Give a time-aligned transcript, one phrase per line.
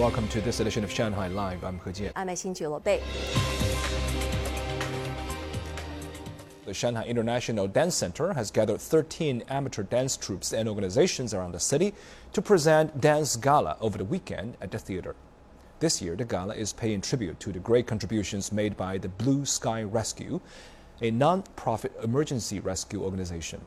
[0.00, 1.62] welcome to this edition of Shanghai Live.
[1.62, 2.12] I'm He Jian.
[2.16, 3.02] I'm Xin Bei.
[6.64, 11.60] The Shanghai International Dance Center has gathered 13 amateur dance troupes and organizations around the
[11.60, 11.92] city
[12.32, 15.14] to present Dance Gala over the weekend at the theater.
[15.80, 19.44] This year, the gala is paying tribute to the great contributions made by the Blue
[19.44, 20.40] Sky Rescue,
[21.02, 23.60] a non-profit emergency rescue organization.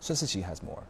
[0.00, 0.84] Sun Siqi has more.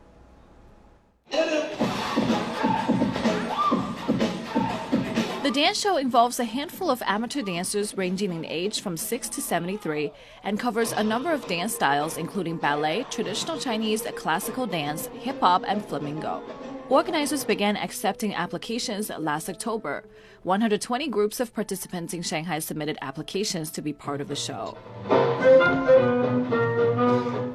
[5.44, 9.42] The dance show involves a handful of amateur dancers ranging in age from 6 to
[9.42, 10.10] 73
[10.42, 15.62] and covers a number of dance styles including ballet, traditional Chinese, classical dance, hip hop,
[15.68, 16.42] and flamenco.
[16.88, 20.04] Organizers began accepting applications last October.
[20.44, 24.78] 120 groups of participants in Shanghai submitted applications to be part of the show.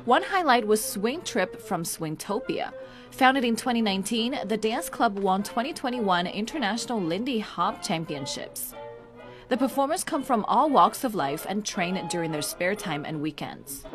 [0.09, 2.73] One highlight was Swing Trip from Swingtopia.
[3.11, 8.73] Founded in 2019, the dance club won 2021 International Lindy Hop Championships.
[9.49, 13.21] The performers come from all walks of life and train during their spare time and
[13.21, 13.85] weekends.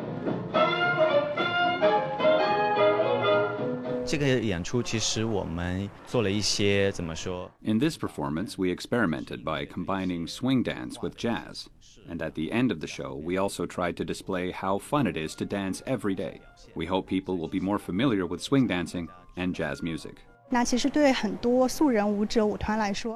[7.63, 11.67] In this performance, we experimented by combining swing dance with jazz.
[12.07, 15.17] And at the end of the show, we also tried to display how fun it
[15.17, 16.39] is to dance every day.
[16.75, 20.17] We hope people will be more familiar with swing dancing and jazz music.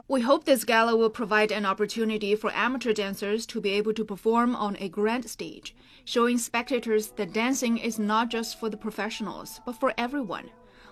[0.07, 4.03] We hope this gala will provide an opportunity for amateur dancers to be able to
[4.03, 9.61] perform on a grand stage, showing spectators that dancing is not just for the professionals,
[9.67, 10.49] but for everyone.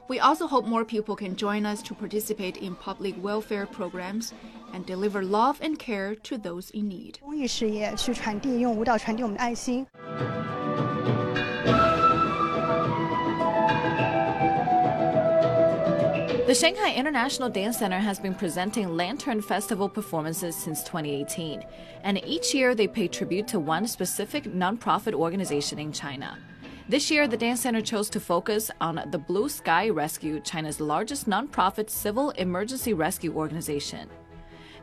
[0.09, 4.33] We also hope more people can join us to participate in public welfare programs
[4.73, 7.19] and deliver love and care to those in need.
[16.47, 21.65] The Shanghai International Dance Center has been presenting Lantern Festival performances since 2018,
[22.03, 26.37] and each year they pay tribute to one specific nonprofit organization in China.
[26.89, 31.27] This year, the Dance Center chose to focus on the Blue Sky Rescue, China's largest
[31.27, 34.09] nonprofit civil emergency rescue organization.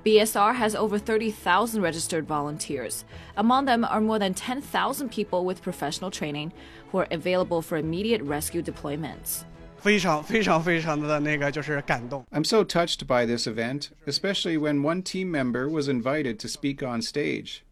[0.05, 3.07] BSR has over 30,000 registered volunteers.
[3.39, 6.53] Among them are more than 10,000 people with professional training
[6.93, 9.45] who are available for immediate rescue deployments.
[12.31, 16.83] I'm so touched by this event, especially when one team member was invited to speak
[16.83, 17.65] on stage.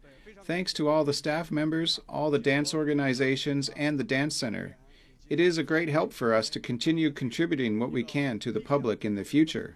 [0.45, 4.75] Thanks to all the staff members, all the dance organizations, and the Dance Center.
[5.29, 8.59] It is a great help for us to continue contributing what we can to the
[8.59, 9.73] public in the future.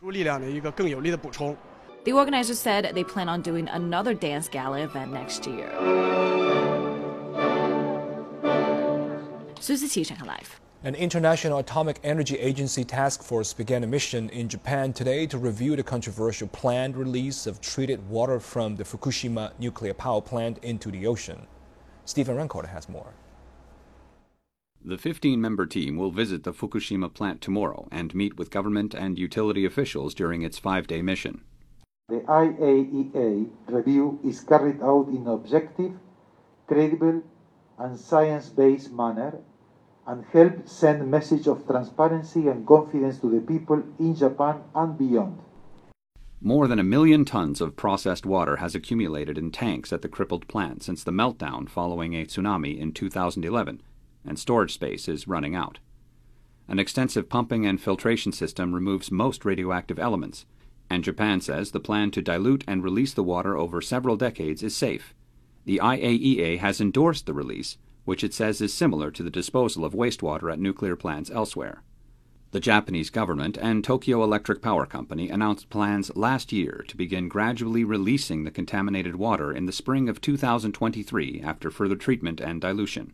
[2.03, 5.71] The organizers said they plan on doing another dance gala event next year.
[9.59, 10.59] Sun Siqi, Shanghai Live.
[10.83, 15.75] An International Atomic Energy Agency task force began a mission in Japan today to review
[15.75, 21.07] the controversial planned release of treated water from the Fukushima nuclear power plant into the
[21.07, 21.47] ocean.
[22.05, 23.13] Stephen Rancourt has more.
[24.85, 29.17] The 15 member team will visit the Fukushima plant tomorrow and meet with government and
[29.17, 31.41] utility officials during its five day mission.
[32.09, 35.93] The IAEA review is carried out in an objective,
[36.67, 37.23] credible,
[37.79, 39.39] and science based manner
[40.07, 44.97] and help send a message of transparency and confidence to the people in Japan and
[44.97, 45.37] beyond.
[46.39, 50.47] More than a million tons of processed water has accumulated in tanks at the crippled
[50.47, 53.81] plant since the meltdown following a tsunami in 2011,
[54.25, 55.79] and storage space is running out.
[56.67, 60.45] An extensive pumping and filtration system removes most radioactive elements,
[60.89, 64.75] and Japan says the plan to dilute and release the water over several decades is
[64.75, 65.13] safe.
[65.65, 69.91] The IAEA has endorsed the release, which it says is similar to the disposal of
[69.91, 71.83] wastewater at nuclear plants elsewhere.
[72.51, 77.83] The Japanese government and Tokyo Electric Power Company announced plans last year to begin gradually
[77.83, 83.13] releasing the contaminated water in the spring of 2023 after further treatment and dilution.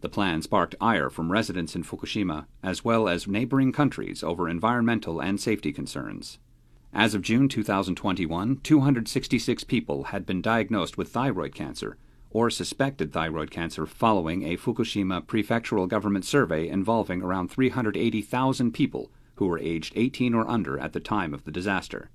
[0.00, 5.20] The plan sparked ire from residents in Fukushima as well as neighboring countries over environmental
[5.20, 6.38] and safety concerns.
[6.94, 11.98] As of June 2021, 266 people had been diagnosed with thyroid cancer,
[12.32, 19.46] or suspected thyroid cancer following a Fukushima prefectural government survey involving around 380,000 people who
[19.46, 22.10] were aged 18 or under at the time of the disaster.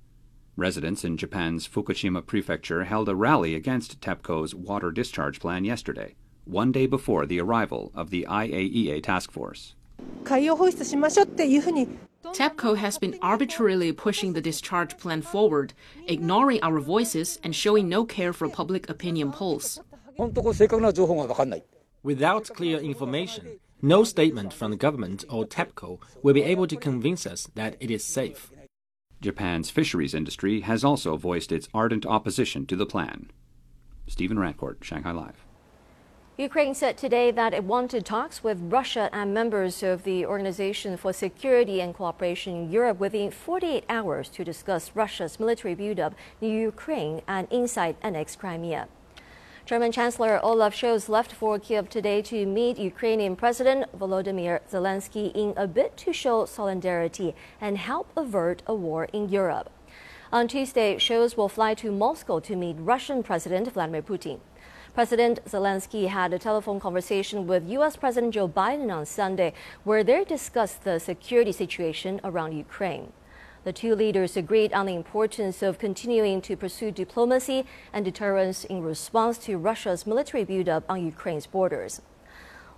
[0.56, 6.72] Residents in Japan's Fukushima prefecture held a rally against TEPCO's water discharge plan yesterday, one
[6.72, 9.74] day before the arrival of the IAEA task force.
[12.32, 15.72] TEPCO has been arbitrarily pushing the discharge plan forward,
[16.06, 19.80] ignoring our voices and showing no care for public opinion polls.
[22.02, 27.24] Without clear information, no statement from the government or TEPCO will be able to convince
[27.24, 28.50] us that it is safe.
[29.20, 33.30] Japan's fisheries industry has also voiced its ardent opposition to the plan.
[34.08, 35.44] Stephen Rancourt, Shanghai Live.
[36.36, 41.12] Ukraine said today that it wanted talks with Russia and members of the Organization for
[41.12, 47.22] Security and Cooperation in Europe within 48 hours to discuss Russia's military buildup in Ukraine
[47.28, 48.88] and inside annexed Crimea.
[49.68, 55.52] German Chancellor Olaf Scholz left for Kiev today to meet Ukrainian President Volodymyr Zelensky in
[55.58, 59.68] a bid to show solidarity and help avert a war in Europe.
[60.32, 64.40] On Tuesday, Scholz will fly to Moscow to meet Russian President Vladimir Putin.
[64.94, 67.94] President Zelensky had a telephone conversation with U.S.
[67.94, 69.52] President Joe Biden on Sunday,
[69.84, 73.12] where they discussed the security situation around Ukraine.
[73.64, 78.82] The two leaders agreed on the importance of continuing to pursue diplomacy and deterrence in
[78.82, 82.00] response to Russia's military buildup on Ukraine's borders.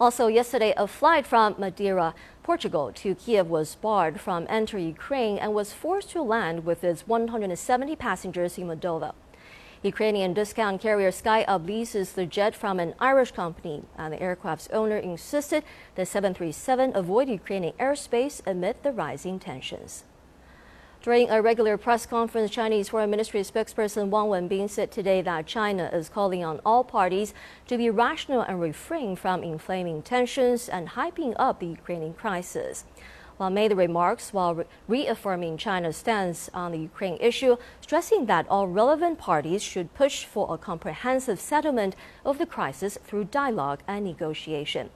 [0.00, 5.52] Also, yesterday, a flight from Madeira, Portugal, to Kiev was barred from entering Ukraine and
[5.52, 9.12] was forced to land with its 170 passengers in Moldova.
[9.82, 14.96] Ukrainian discount carrier SkyUp leases the jet from an Irish company, and the aircraft's owner
[14.96, 20.04] insisted the 737 avoid Ukrainian airspace amid the rising tensions.
[21.02, 25.88] During a regular press conference, Chinese Foreign Ministry spokesperson Wang Wenbin said today that China
[25.94, 27.32] is calling on all parties
[27.68, 32.84] to be rational and refrain from inflaming tensions and hyping up the Ukrainian crisis.
[33.38, 38.46] Wang made the remarks while re reaffirming China's stance on the Ukraine issue, stressing that
[38.50, 44.04] all relevant parties should push for a comprehensive settlement of the crisis through dialogue and
[44.04, 44.90] negotiation.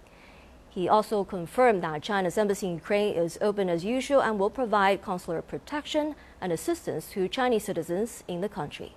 [0.74, 5.02] He also confirmed that China's embassy in Ukraine is open as usual and will provide
[5.02, 8.96] consular protection and assistance to Chinese citizens in the country.